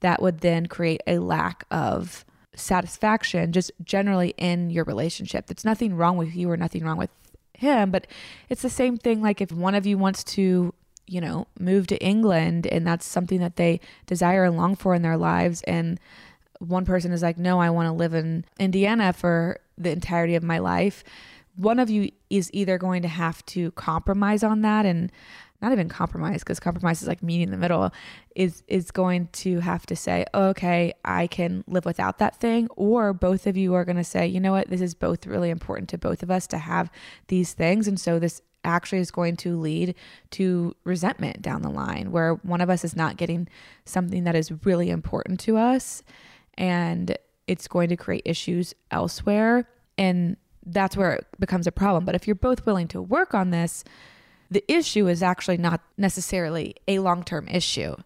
that 0.00 0.20
would 0.20 0.40
then 0.40 0.66
create 0.66 1.02
a 1.06 1.18
lack 1.18 1.64
of 1.70 2.24
satisfaction 2.54 3.52
just 3.52 3.70
generally 3.84 4.34
in 4.36 4.70
your 4.70 4.84
relationship. 4.84 5.46
There's 5.46 5.64
nothing 5.64 5.94
wrong 5.94 6.16
with 6.16 6.34
you 6.34 6.50
or 6.50 6.56
nothing 6.56 6.84
wrong 6.84 6.98
with 6.98 7.10
him, 7.54 7.90
but 7.90 8.06
it's 8.48 8.62
the 8.62 8.70
same 8.70 8.96
thing 8.96 9.22
like 9.22 9.40
if 9.40 9.52
one 9.52 9.74
of 9.74 9.86
you 9.86 9.96
wants 9.96 10.24
to 10.24 10.74
you 11.06 11.20
know, 11.20 11.46
move 11.58 11.86
to 11.88 12.02
England 12.04 12.66
and 12.66 12.86
that's 12.86 13.06
something 13.06 13.40
that 13.40 13.56
they 13.56 13.80
desire 14.06 14.44
and 14.44 14.56
long 14.56 14.76
for 14.76 14.94
in 14.94 15.02
their 15.02 15.16
lives. 15.16 15.62
And 15.62 15.98
one 16.58 16.84
person 16.84 17.12
is 17.12 17.22
like, 17.22 17.38
no, 17.38 17.60
I 17.60 17.70
want 17.70 17.88
to 17.88 17.92
live 17.92 18.14
in 18.14 18.44
Indiana 18.58 19.12
for 19.12 19.58
the 19.76 19.90
entirety 19.90 20.34
of 20.34 20.42
my 20.42 20.58
life. 20.58 21.02
One 21.56 21.78
of 21.78 21.90
you 21.90 22.10
is 22.30 22.50
either 22.52 22.78
going 22.78 23.02
to 23.02 23.08
have 23.08 23.44
to 23.46 23.72
compromise 23.72 24.42
on 24.42 24.62
that 24.62 24.86
and 24.86 25.12
not 25.62 25.72
even 25.72 25.88
compromise 25.88 26.40
because 26.40 26.58
compromise 26.58 27.00
is 27.00 27.08
like 27.08 27.22
meeting 27.22 27.44
in 27.44 27.50
the 27.52 27.56
middle 27.56 27.90
is 28.34 28.64
is 28.66 28.90
going 28.90 29.28
to 29.28 29.60
have 29.60 29.86
to 29.86 29.94
say 29.94 30.26
okay 30.34 30.92
i 31.04 31.26
can 31.28 31.62
live 31.68 31.84
without 31.84 32.18
that 32.18 32.34
thing 32.36 32.66
or 32.74 33.12
both 33.12 33.46
of 33.46 33.56
you 33.56 33.72
are 33.72 33.84
going 33.84 33.96
to 33.96 34.04
say 34.04 34.26
you 34.26 34.40
know 34.40 34.52
what 34.52 34.68
this 34.68 34.80
is 34.80 34.92
both 34.92 35.24
really 35.24 35.50
important 35.50 35.88
to 35.88 35.96
both 35.96 36.22
of 36.22 36.30
us 36.30 36.48
to 36.48 36.58
have 36.58 36.90
these 37.28 37.52
things 37.52 37.86
and 37.86 38.00
so 38.00 38.18
this 38.18 38.42
actually 38.64 38.98
is 38.98 39.10
going 39.10 39.36
to 39.36 39.58
lead 39.58 39.94
to 40.30 40.74
resentment 40.84 41.42
down 41.42 41.62
the 41.62 41.70
line 41.70 42.12
where 42.12 42.34
one 42.34 42.60
of 42.60 42.70
us 42.70 42.84
is 42.84 42.96
not 42.96 43.16
getting 43.16 43.48
something 43.84 44.24
that 44.24 44.34
is 44.34 44.52
really 44.64 44.90
important 44.90 45.40
to 45.40 45.56
us 45.56 46.02
and 46.58 47.16
it's 47.46 47.66
going 47.66 47.88
to 47.88 47.96
create 47.96 48.22
issues 48.24 48.74
elsewhere 48.90 49.68
and 49.98 50.36
that's 50.64 50.96
where 50.96 51.14
it 51.14 51.26
becomes 51.40 51.66
a 51.66 51.72
problem. 51.72 52.04
But 52.04 52.14
if 52.14 52.26
you're 52.26 52.36
both 52.36 52.64
willing 52.64 52.86
to 52.88 53.02
work 53.02 53.34
on 53.34 53.50
this 53.50 53.84
the 54.52 54.64
issue 54.70 55.08
is 55.08 55.22
actually 55.22 55.56
not 55.56 55.80
necessarily 55.96 56.76
a 56.86 56.98
long-term 56.98 57.48
issue. 57.48 57.96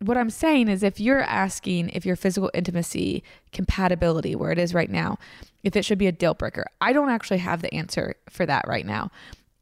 What 0.00 0.16
I'm 0.16 0.30
saying 0.30 0.68
is 0.68 0.82
if 0.82 0.98
you're 0.98 1.22
asking 1.22 1.90
if 1.90 2.04
your 2.04 2.16
physical 2.16 2.50
intimacy 2.54 3.22
compatibility 3.52 4.34
where 4.34 4.50
it 4.50 4.58
is 4.58 4.74
right 4.74 4.90
now, 4.90 5.18
if 5.62 5.76
it 5.76 5.84
should 5.84 5.98
be 5.98 6.08
a 6.08 6.12
deal 6.12 6.34
breaker, 6.34 6.66
I 6.80 6.92
don't 6.92 7.10
actually 7.10 7.38
have 7.38 7.62
the 7.62 7.72
answer 7.72 8.16
for 8.28 8.46
that 8.46 8.66
right 8.66 8.86
now 8.86 9.10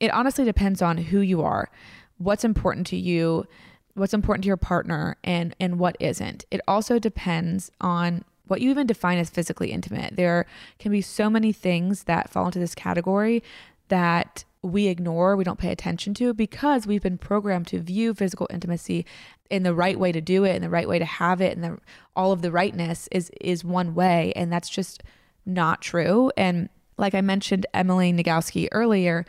it 0.01 0.13
honestly 0.13 0.45
depends 0.45 0.83
on 0.83 0.97
who 0.97 1.21
you 1.21 1.43
are, 1.43 1.71
what's 2.19 2.45
important 2.45 2.87
to 2.89 2.97
you, 2.97 3.47
what's 3.95 4.15
important 4.15 4.43
to 4.45 4.49
your 4.49 4.57
partner, 4.57 5.17
and 5.23 5.55
and 5.61 5.79
what 5.79 5.97
isn't. 6.01 6.45
It 6.51 6.61
also 6.67 6.99
depends 6.99 7.71
on 7.81 8.25
what 8.47 8.61
you 8.61 8.71
even 8.71 8.87
define 8.87 9.19
as 9.19 9.31
physically 9.31 9.71
intimate. 9.71 10.17
There 10.17 10.47
can 10.79 10.91
be 10.91 11.03
so 11.03 11.31
many 11.31 11.53
things 11.53 12.05
that 12.05 12.31
fall 12.31 12.47
into 12.47 12.59
this 12.59 12.75
category 12.75 13.45
that 13.89 14.45
we 14.63 14.89
ignore, 14.89 15.37
we 15.37 15.45
don't 15.45 15.59
pay 15.59 15.73
attention 15.73 16.13
to 16.15 16.35
because 16.35 16.87
we've 16.87 17.03
been 17.03 17.17
programmed 17.17 17.67
to 17.69 17.81
view 17.81 18.13
physical 18.13 18.47
intimacy 18.51 19.07
in 19.49 19.63
the 19.63 19.75
right 19.75 19.99
way 19.99 20.13
to 20.13 20.21
do 20.21 20.45
it 20.45 20.55
and 20.55 20.63
the 20.63 20.69
right 20.69 20.89
way 20.89 20.99
to 20.99 21.05
have 21.05 21.41
it 21.41 21.57
and 21.57 21.65
the, 21.65 21.79
all 22.15 22.31
of 22.31 22.43
the 22.43 22.53
rightness 22.53 23.09
is 23.11 23.31
is 23.41 23.65
one 23.65 23.95
way 23.95 24.33
and 24.37 24.53
that's 24.53 24.69
just 24.69 25.03
not 25.47 25.81
true 25.81 26.31
and 26.37 26.69
like 27.01 27.15
I 27.15 27.23
mentioned 27.23 27.67
Emily 27.75 28.13
Nagoski 28.13 28.69
earlier, 28.71 29.25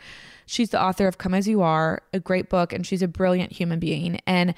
She's 0.46 0.70
the 0.70 0.82
author 0.82 1.06
of 1.06 1.18
Come 1.18 1.34
As 1.34 1.48
You 1.48 1.62
Are, 1.62 2.02
a 2.12 2.20
great 2.20 2.48
book, 2.48 2.72
and 2.72 2.86
she's 2.86 3.02
a 3.02 3.08
brilliant 3.08 3.52
human 3.52 3.78
being. 3.78 4.20
And 4.26 4.54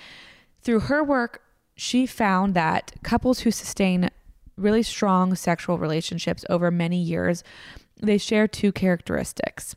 through 0.62 0.80
her 0.80 1.02
work, 1.04 1.42
she 1.76 2.06
found 2.06 2.54
that 2.54 2.92
couples 3.02 3.40
who 3.40 3.50
sustain 3.50 4.10
really 4.56 4.82
strong 4.82 5.34
sexual 5.34 5.78
relationships 5.78 6.44
over 6.48 6.70
many 6.70 6.96
years, 6.96 7.42
they 8.00 8.18
share 8.18 8.46
two 8.46 8.72
characteristics. 8.72 9.74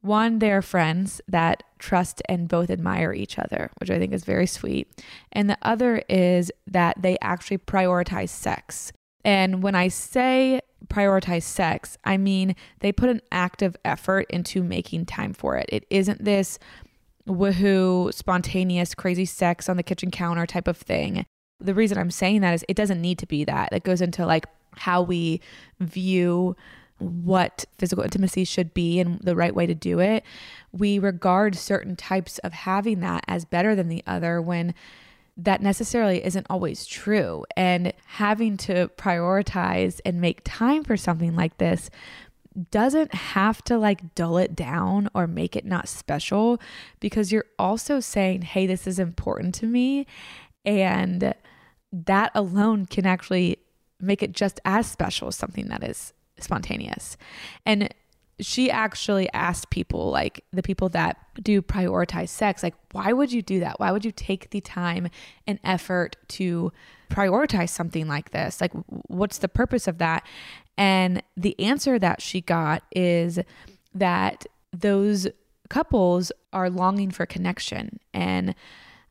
One, 0.00 0.38
they're 0.38 0.62
friends 0.62 1.20
that 1.28 1.64
trust 1.78 2.22
and 2.28 2.48
both 2.48 2.70
admire 2.70 3.12
each 3.12 3.38
other, 3.38 3.70
which 3.80 3.90
I 3.90 3.98
think 3.98 4.12
is 4.12 4.24
very 4.24 4.46
sweet. 4.46 5.02
And 5.32 5.50
the 5.50 5.58
other 5.62 6.02
is 6.08 6.52
that 6.66 7.02
they 7.02 7.18
actually 7.20 7.58
prioritize 7.58 8.28
sex. 8.28 8.92
And 9.24 9.62
when 9.62 9.74
I 9.74 9.88
say 9.88 10.60
prioritize 10.86 11.42
sex, 11.42 11.98
I 12.04 12.16
mean 12.16 12.54
they 12.80 12.92
put 12.92 13.10
an 13.10 13.20
active 13.32 13.76
effort 13.84 14.26
into 14.30 14.62
making 14.62 15.06
time 15.06 15.32
for 15.32 15.56
it. 15.56 15.66
It 15.68 15.86
isn't 15.90 16.24
this 16.24 16.58
woohoo, 17.26 18.12
spontaneous, 18.14 18.94
crazy 18.94 19.24
sex 19.24 19.68
on 19.68 19.76
the 19.76 19.82
kitchen 19.82 20.10
counter 20.10 20.46
type 20.46 20.68
of 20.68 20.76
thing. 20.76 21.26
The 21.60 21.74
reason 21.74 21.98
I'm 21.98 22.10
saying 22.10 22.40
that 22.40 22.54
is 22.54 22.64
it 22.68 22.76
doesn't 22.76 23.00
need 23.00 23.18
to 23.18 23.26
be 23.26 23.44
that. 23.44 23.72
It 23.72 23.82
goes 23.82 24.00
into 24.00 24.24
like 24.24 24.46
how 24.76 25.02
we 25.02 25.40
view 25.80 26.56
what 26.98 27.64
physical 27.78 28.02
intimacy 28.02 28.44
should 28.44 28.74
be 28.74 28.98
and 28.98 29.20
the 29.20 29.36
right 29.36 29.54
way 29.54 29.66
to 29.66 29.74
do 29.74 30.00
it. 30.00 30.24
We 30.72 30.98
regard 30.98 31.54
certain 31.54 31.96
types 31.96 32.38
of 32.38 32.52
having 32.52 33.00
that 33.00 33.24
as 33.28 33.44
better 33.44 33.74
than 33.74 33.88
the 33.88 34.02
other 34.06 34.42
when 34.42 34.74
that 35.38 35.62
necessarily 35.62 36.24
isn't 36.24 36.46
always 36.50 36.84
true. 36.84 37.44
And 37.56 37.92
having 38.06 38.56
to 38.58 38.88
prioritize 38.96 40.00
and 40.04 40.20
make 40.20 40.40
time 40.44 40.82
for 40.82 40.96
something 40.96 41.36
like 41.36 41.58
this 41.58 41.90
doesn't 42.72 43.14
have 43.14 43.62
to 43.62 43.78
like 43.78 44.16
dull 44.16 44.36
it 44.36 44.56
down 44.56 45.08
or 45.14 45.28
make 45.28 45.54
it 45.54 45.64
not 45.64 45.88
special 45.88 46.60
because 46.98 47.30
you're 47.30 47.44
also 47.56 48.00
saying, 48.00 48.42
hey, 48.42 48.66
this 48.66 48.86
is 48.86 48.98
important 48.98 49.54
to 49.54 49.66
me. 49.66 50.06
And 50.64 51.34
that 51.92 52.32
alone 52.34 52.86
can 52.86 53.06
actually 53.06 53.58
make 54.00 54.22
it 54.24 54.32
just 54.32 54.58
as 54.64 54.90
special 54.90 55.28
as 55.28 55.36
something 55.36 55.68
that 55.68 55.84
is 55.84 56.12
spontaneous. 56.38 57.16
And 57.64 57.94
she 58.40 58.70
actually 58.70 59.28
asked 59.32 59.70
people, 59.70 60.10
like 60.10 60.44
the 60.52 60.62
people 60.62 60.88
that 60.90 61.16
do 61.42 61.60
prioritize 61.60 62.28
sex, 62.28 62.62
like, 62.62 62.74
why 62.92 63.12
would 63.12 63.32
you 63.32 63.42
do 63.42 63.60
that? 63.60 63.80
Why 63.80 63.90
would 63.90 64.04
you 64.04 64.12
take 64.12 64.50
the 64.50 64.60
time 64.60 65.08
and 65.46 65.58
effort 65.64 66.16
to 66.28 66.72
prioritize 67.10 67.70
something 67.70 68.06
like 68.06 68.30
this? 68.30 68.60
Like, 68.60 68.72
what's 69.08 69.38
the 69.38 69.48
purpose 69.48 69.88
of 69.88 69.98
that? 69.98 70.26
And 70.76 71.22
the 71.36 71.58
answer 71.58 71.98
that 71.98 72.22
she 72.22 72.40
got 72.40 72.82
is 72.92 73.40
that 73.94 74.46
those 74.72 75.26
couples 75.68 76.30
are 76.52 76.70
longing 76.70 77.10
for 77.10 77.26
connection 77.26 77.98
and 78.14 78.54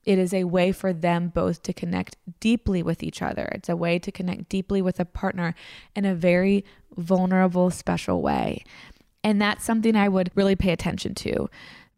it 0.06 0.18
is 0.18 0.34
a 0.34 0.46
way 0.46 0.72
for 0.72 0.94
them 0.94 1.28
both 1.28 1.62
to 1.64 1.74
connect 1.74 2.16
deeply 2.40 2.82
with 2.82 3.04
each 3.04 3.22
other. 3.22 3.50
It's 3.52 3.68
a 3.68 3.76
way 3.76 4.00
to 4.00 4.10
connect 4.10 4.48
deeply 4.48 4.82
with 4.82 5.02
a 5.02 5.06
partner 5.06 5.54
in 5.98 6.06
a 6.06 6.16
very 6.16 6.64
vulnerable, 6.96 7.70
special 7.72 8.22
way. 8.22 8.64
And 9.28 9.42
that's 9.42 9.66
something 9.66 9.98
I 9.98 10.08
would 10.08 10.32
really 10.36 10.56
pay 10.56 10.72
attention 10.72 11.14
to. 11.16 11.50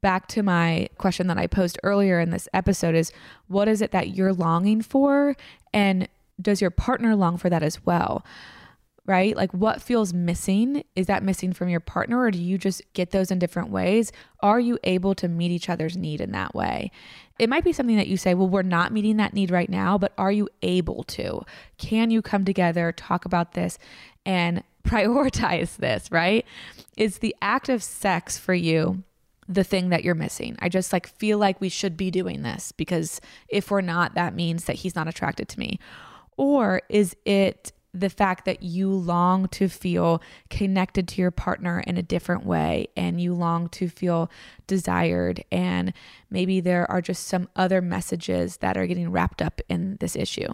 Back 0.02 0.28
to 0.30 0.42
my 0.42 0.90
question 0.98 1.28
that 1.28 1.38
I 1.38 1.46
posed 1.46 1.78
earlier 1.84 2.20
in 2.20 2.32
this 2.32 2.50
episode 2.56 2.96
is 2.96 3.12
what 3.48 3.68
is 3.68 3.84
it 3.84 3.92
that 3.92 4.16
you're 4.16 4.34
longing 4.34 4.82
for? 4.82 5.36
And 5.72 6.08
does 6.42 6.60
your 6.60 6.72
partner 6.72 7.16
long 7.16 7.38
for 7.38 7.48
that 7.48 7.62
as 7.62 7.86
well? 7.86 8.26
right? 9.06 9.36
Like 9.36 9.52
what 9.54 9.82
feels 9.82 10.14
missing? 10.14 10.84
Is 10.96 11.08
that 11.08 11.24
missing 11.24 11.52
from 11.52 11.68
your 11.68 11.80
partner 11.80 12.20
or 12.20 12.30
do 12.30 12.38
you 12.40 12.60
just 12.60 12.84
get 12.94 13.10
those 13.10 13.32
in 13.32 13.40
different 13.40 13.72
ways? 13.72 14.12
Are 14.42 14.60
you 14.60 14.78
able 14.84 15.16
to 15.16 15.28
meet 15.28 15.50
each 15.50 15.68
other's 15.68 15.98
need 15.98 16.22
in 16.22 16.32
that 16.34 16.54
way? 16.54 16.92
It 17.40 17.50
might 17.50 17.64
be 17.64 17.74
something 17.74 17.96
that 17.96 18.08
you 18.08 18.18
say, 18.18 18.36
well, 18.36 18.48
we're 18.48 18.62
not 18.62 18.94
meeting 18.94 19.18
that 19.18 19.34
need 19.34 19.50
right 19.50 19.70
now, 19.70 19.98
but 19.98 20.14
are 20.20 20.32
you 20.32 20.48
able 20.62 21.04
to? 21.06 21.42
Can 21.80 22.12
you 22.12 22.22
come 22.22 22.46
together, 22.46 22.92
talk 22.92 23.26
about 23.26 23.54
this, 23.54 23.80
and 24.28 24.64
prioritize 24.84 25.78
this, 25.78 26.12
right? 26.12 26.46
Is 26.98 27.20
the 27.20 27.36
act 27.42 27.70
of 27.70 27.84
sex 27.84 28.38
for 28.38 28.54
you 28.54 29.04
the 29.48 29.64
thing 29.64 29.90
that 29.90 30.04
you're 30.04 30.16
missing? 30.16 30.58
I 30.60 30.70
just 30.70 30.94
like 30.94 31.08
feel 31.08 31.38
like 31.38 31.60
we 31.62 31.70
should 31.70 31.98
be 31.98 32.12
doing 32.12 32.42
this 32.42 32.72
because 32.72 33.22
if 33.48 33.72
we're 33.72 33.82
not, 33.82 34.16
that 34.16 34.36
means 34.36 34.66
that 34.66 34.78
he's 34.78 34.96
not 34.96 35.08
attracted 35.08 35.48
to 35.50 35.60
me. 35.60 35.80
Or 36.38 36.82
is 36.90 37.16
it 37.26 37.74
the 37.94 38.10
fact 38.10 38.46
that 38.46 38.62
you 38.62 38.90
long 38.90 39.48
to 39.48 39.68
feel 39.68 40.22
connected 40.50 41.08
to 41.08 41.22
your 41.22 41.32
partner 41.32 41.84
in 41.88 41.98
a 41.98 42.04
different 42.04 42.46
way 42.46 42.88
and 42.96 43.20
you 43.20 43.34
long 43.34 43.68
to 43.70 43.90
feel 43.90 44.30
desired 44.68 45.44
and 45.52 45.92
maybe 46.30 46.62
there 46.62 46.90
are 46.90 47.02
just 47.02 47.28
some 47.28 47.50
other 47.56 47.82
messages 47.82 48.58
that 48.58 48.78
are 48.78 48.86
getting 48.86 49.12
wrapped 49.12 49.42
up 49.42 49.60
in 49.70 49.98
this 50.00 50.16
issue. 50.16 50.54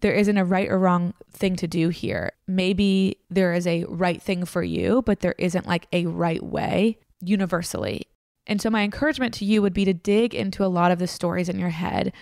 There 0.00 0.14
isn't 0.14 0.36
a 0.36 0.44
right 0.44 0.68
or 0.68 0.78
wrong 0.78 1.14
thing 1.30 1.56
to 1.56 1.66
do 1.66 1.88
here. 1.88 2.32
Maybe 2.46 3.18
there 3.30 3.52
is 3.52 3.66
a 3.66 3.84
right 3.84 4.22
thing 4.22 4.44
for 4.44 4.62
you, 4.62 5.02
but 5.02 5.20
there 5.20 5.34
isn't 5.38 5.66
like 5.66 5.86
a 5.92 6.06
right 6.06 6.42
way 6.42 6.98
universally. 7.20 8.06
And 8.46 8.62
so, 8.62 8.70
my 8.70 8.82
encouragement 8.82 9.34
to 9.34 9.44
you 9.44 9.60
would 9.60 9.74
be 9.74 9.84
to 9.84 9.92
dig 9.92 10.34
into 10.34 10.64
a 10.64 10.66
lot 10.66 10.90
of 10.90 10.98
the 10.98 11.06
stories 11.06 11.48
in 11.48 11.58
your 11.58 11.68
head 11.68 12.12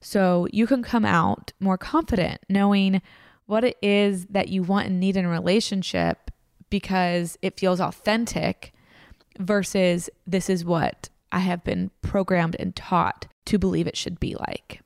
so 0.00 0.46
you 0.52 0.66
can 0.66 0.82
come 0.82 1.06
out 1.06 1.52
more 1.60 1.78
confident, 1.78 2.40
knowing 2.48 3.00
what 3.46 3.64
it 3.64 3.78
is 3.82 4.26
that 4.26 4.48
you 4.48 4.62
want 4.62 4.86
and 4.86 5.00
need 5.00 5.16
in 5.16 5.24
a 5.24 5.30
relationship 5.30 6.30
because 6.68 7.38
it 7.40 7.58
feels 7.58 7.80
authentic 7.80 8.72
versus 9.38 10.10
this 10.26 10.50
is 10.50 10.64
what 10.64 11.08
I 11.32 11.40
have 11.40 11.64
been 11.64 11.90
programmed 12.02 12.54
and 12.58 12.76
taught 12.76 13.26
to 13.46 13.58
believe 13.58 13.86
it 13.86 13.96
should 13.96 14.20
be 14.20 14.34
like. 14.34 14.80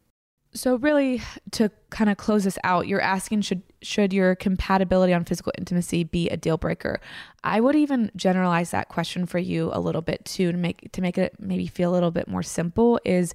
So 0.55 0.77
really 0.77 1.21
to 1.53 1.71
kind 1.91 2.11
of 2.11 2.17
close 2.17 2.45
this 2.45 2.59
out, 2.65 2.89
you're 2.89 3.01
asking 3.01 3.43
should 3.43 3.63
should 3.83 4.13
your 4.13 4.35
compatibility 4.35 5.13
on 5.13 5.25
physical 5.25 5.53
intimacy 5.59 6.05
be 6.05 6.29
a 6.31 6.37
deal 6.37 6.57
breaker? 6.57 7.01
I 7.45 7.61
would 7.61 7.77
even 7.77 8.11
generalize 8.17 8.71
that 8.71 8.89
question 8.89 9.27
for 9.27 9.39
you 9.39 9.71
a 9.73 9.81
little 9.81 10.03
bit 10.03 10.25
too 10.25 10.51
to 10.51 10.59
make 10.59 10.91
to 10.93 11.03
make 11.03 11.19
it 11.19 11.37
maybe 11.39 11.67
feel 11.67 11.91
a 11.91 11.95
little 11.95 12.11
bit 12.11 12.29
more 12.29 12.43
simple 12.43 12.99
is 13.05 13.35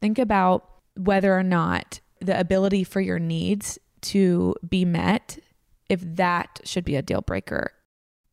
think 0.00 0.18
about 0.18 0.68
whether 0.96 1.36
or 1.36 1.42
not 1.42 2.00
the 2.20 2.38
ability 2.38 2.84
for 2.84 3.00
your 3.00 3.18
needs 3.18 3.78
to 4.02 4.54
be 4.68 4.84
met, 4.84 5.38
if 5.88 6.00
that 6.16 6.60
should 6.64 6.84
be 6.84 6.96
a 6.96 7.02
deal 7.02 7.20
breaker. 7.20 7.72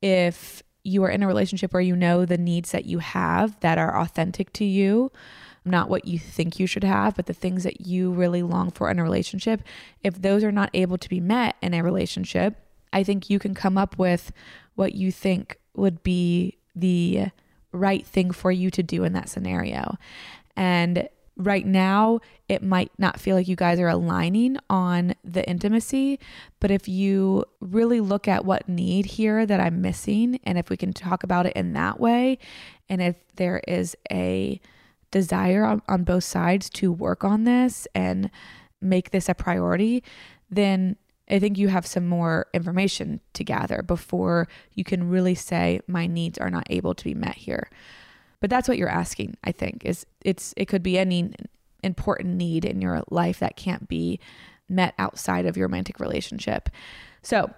If 0.02 0.64
you 0.84 1.04
are 1.04 1.10
in 1.10 1.24
a 1.24 1.28
relationship 1.28 1.74
where 1.74 1.82
you 1.82 1.96
know 1.96 2.26
the 2.26 2.38
needs 2.38 2.72
that 2.72 2.86
you 2.86 3.00
have 3.00 3.60
that 3.60 3.78
are 3.78 4.00
authentic 4.00 4.54
to 4.54 4.66
you, 4.66 5.12
not 5.68 5.90
what 5.90 6.06
you 6.06 6.18
think 6.18 6.60
you 6.60 6.68
should 6.68 6.84
have, 6.84 7.16
but 7.16 7.26
the 7.26 7.34
things 7.34 7.64
that 7.64 7.82
you 7.82 8.12
really 8.12 8.44
long 8.44 8.72
for 8.72 8.90
in 8.90 9.00
a 9.00 9.04
relationship, 9.04 9.62
if 10.04 10.22
those 10.22 10.44
are 10.44 10.52
not 10.52 10.70
able 10.74 10.98
to 10.98 11.10
be 11.10 11.20
met 11.20 11.56
in 11.62 11.74
a 11.74 11.84
relationship, 11.84 12.56
I 12.94 13.04
think 13.04 13.30
you 13.30 13.40
can 13.40 13.54
come 13.54 13.78
up 13.78 13.98
with 13.98 14.32
what 14.76 14.94
you 14.94 15.12
think 15.12 15.58
would 15.76 16.04
be 16.04 16.58
the 16.76 17.28
right 17.72 18.06
thing 18.06 18.32
for 18.32 18.52
you 18.52 18.72
to 18.72 18.84
do 18.84 19.04
in 19.04 19.14
that 19.14 19.30
scenario. 19.30 19.98
And 20.56 21.10
right 21.38 21.66
now 21.66 22.20
it 22.50 22.64
might 22.64 22.92
not 22.98 23.20
feel 23.20 23.36
like 23.36 23.48
you 23.48 23.56
guys 23.56 23.80
are 23.80 23.88
aligning 23.88 24.58
on 24.70 25.14
the 25.24 25.48
intimacy 25.48 26.20
but 26.60 26.72
if 26.72 26.88
you 26.88 27.46
really 27.60 28.02
look 28.02 28.28
at 28.28 28.44
what 28.44 28.68
need 28.68 29.06
here 29.06 29.46
that 29.46 29.60
i'm 29.60 29.80
missing 29.80 30.40
and 30.44 30.58
if 30.58 30.70
we 30.70 30.76
can 30.76 30.92
talk 30.92 31.24
about 31.24 31.46
it 31.46 31.54
in 31.54 31.74
that 31.74 32.00
way 32.00 32.40
and 32.90 33.02
if 33.02 33.16
there 33.36 33.62
is 33.68 33.96
a 34.12 34.60
desire 35.12 35.64
on, 35.64 35.82
on 35.88 36.04
both 36.04 36.24
sides 36.24 36.70
to 36.70 36.92
work 36.92 37.24
on 37.24 37.44
this 37.44 37.88
and 37.96 38.30
make 38.82 39.12
this 39.12 39.30
a 39.30 39.34
priority 39.34 40.04
then 40.50 40.96
I 41.30 41.40
think 41.40 41.58
you 41.58 41.68
have 41.68 41.86
some 41.86 42.08
more 42.08 42.48
information 42.54 43.20
to 43.34 43.44
gather 43.44 43.82
before 43.82 44.48
you 44.74 44.84
can 44.84 45.10
really 45.10 45.36
say 45.36 45.82
my 45.88 46.08
needs 46.08 46.38
are 46.38 46.50
not 46.50 46.68
able 46.70 46.94
to 46.94 47.04
be 47.04 47.14
met 47.14 47.36
here. 47.36 47.70
But 48.40 48.50
that's 48.50 48.68
what 48.68 48.78
you're 48.78 48.88
asking, 48.88 49.36
I 49.44 49.52
think. 49.52 49.84
Is 49.84 50.06
it's 50.24 50.54
it 50.56 50.68
could 50.68 50.84
be 50.84 50.98
any 50.98 51.34
important 51.84 52.36
need 52.36 52.66
in 52.66 52.82
your 52.82 53.04
life 53.10 53.40
that 53.40 53.58
can't 53.58 53.88
be 53.88 54.20
met 54.70 54.94
outside 54.98 55.46
of 55.46 55.58
your 55.58 55.68
romantic 55.68 56.00
relationship. 56.00 56.70
So, 57.22 57.52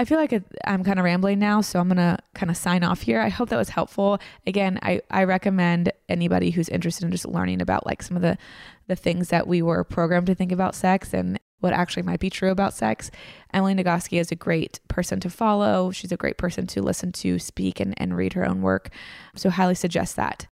I 0.00 0.06
feel 0.06 0.16
like 0.16 0.32
I'm 0.64 0.82
kind 0.82 0.98
of 0.98 1.04
rambling 1.04 1.38
now, 1.38 1.60
so 1.60 1.78
I'm 1.78 1.88
going 1.88 1.98
to 1.98 2.16
kind 2.34 2.48
of 2.48 2.56
sign 2.56 2.82
off 2.82 3.02
here. 3.02 3.20
I 3.20 3.28
hope 3.28 3.50
that 3.50 3.58
was 3.58 3.68
helpful. 3.68 4.18
Again, 4.46 4.78
I, 4.80 5.02
I 5.10 5.24
recommend 5.24 5.92
anybody 6.08 6.52
who's 6.52 6.70
interested 6.70 7.04
in 7.04 7.10
just 7.12 7.28
learning 7.28 7.60
about 7.60 7.84
like 7.84 8.02
some 8.02 8.16
of 8.16 8.22
the, 8.22 8.38
the 8.86 8.96
things 8.96 9.28
that 9.28 9.46
we 9.46 9.60
were 9.60 9.84
programmed 9.84 10.28
to 10.28 10.34
think 10.34 10.52
about 10.52 10.74
sex 10.74 11.12
and 11.12 11.38
what 11.58 11.74
actually 11.74 12.04
might 12.04 12.18
be 12.18 12.30
true 12.30 12.50
about 12.50 12.72
sex. 12.72 13.10
Emily 13.52 13.74
Nagoski 13.74 14.18
is 14.18 14.32
a 14.32 14.36
great 14.36 14.80
person 14.88 15.20
to 15.20 15.28
follow. 15.28 15.90
She's 15.90 16.12
a 16.12 16.16
great 16.16 16.38
person 16.38 16.66
to 16.68 16.80
listen 16.80 17.12
to 17.12 17.38
speak 17.38 17.78
and, 17.78 17.92
and 17.98 18.16
read 18.16 18.32
her 18.32 18.48
own 18.48 18.62
work. 18.62 18.88
So, 19.36 19.50
highly 19.50 19.74
suggest 19.74 20.16
that. 20.16 20.46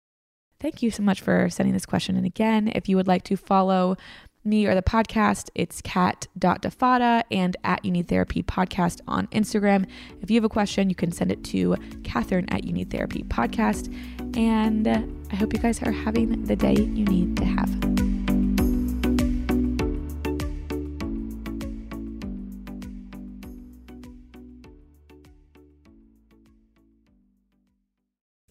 Thank 0.59 0.83
you 0.83 0.91
so 0.91 1.03
much 1.03 1.21
for 1.21 1.51
sending 1.51 1.75
this 1.75 1.85
question. 1.85 2.17
And 2.17 2.25
again, 2.25 2.73
if 2.75 2.89
you 2.89 2.97
would 2.97 3.09
like 3.09 3.25
to 3.25 3.37
follow 3.37 3.99
me 4.45 4.67
or 4.67 4.75
the 4.75 4.83
podcast, 4.83 5.51
it's 5.55 5.81
kat.defatta 5.83 7.25
and 7.31 7.57
at 7.65 7.85
Need 7.85 8.09
Therapy 8.09 8.43
Podcast 8.43 9.01
on 9.09 9.27
Instagram. 9.29 9.87
If 10.21 10.31
you 10.31 10.37
have 10.37 10.45
a 10.45 10.49
question, 10.49 10.89
you 10.89 10.95
can 10.95 11.13
send 11.13 11.33
it 11.33 11.43
to 11.45 11.75
Kathryn 12.03 12.45
at 12.53 12.65
Need 12.65 12.91
Therapy 12.91 13.23
Podcast. 13.25 13.95
And 14.37 14.89
I 14.89 15.37
hope 15.37 15.53
you 15.53 15.59
guys 15.59 15.83
are 15.83 15.93
having 15.93 16.45
the 16.45 16.57
day 16.57 16.75
you 16.75 17.05
need 17.05 17.37
to 17.37 17.45
have. 17.45 17.71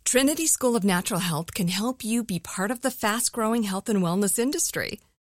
Trinity 0.06 0.46
School 0.46 0.76
of 0.76 0.84
Natural 0.84 1.22
Health 1.22 1.56
can 1.56 1.70
help 1.70 2.04
you 2.04 2.24
be 2.24 2.38
part 2.38 2.70
of 2.70 2.82
the 2.82 2.92
fast 2.92 3.32
growing 3.32 3.64
health 3.64 3.90
and 3.90 4.00
wellness 4.04 4.38
industry. 4.38 5.00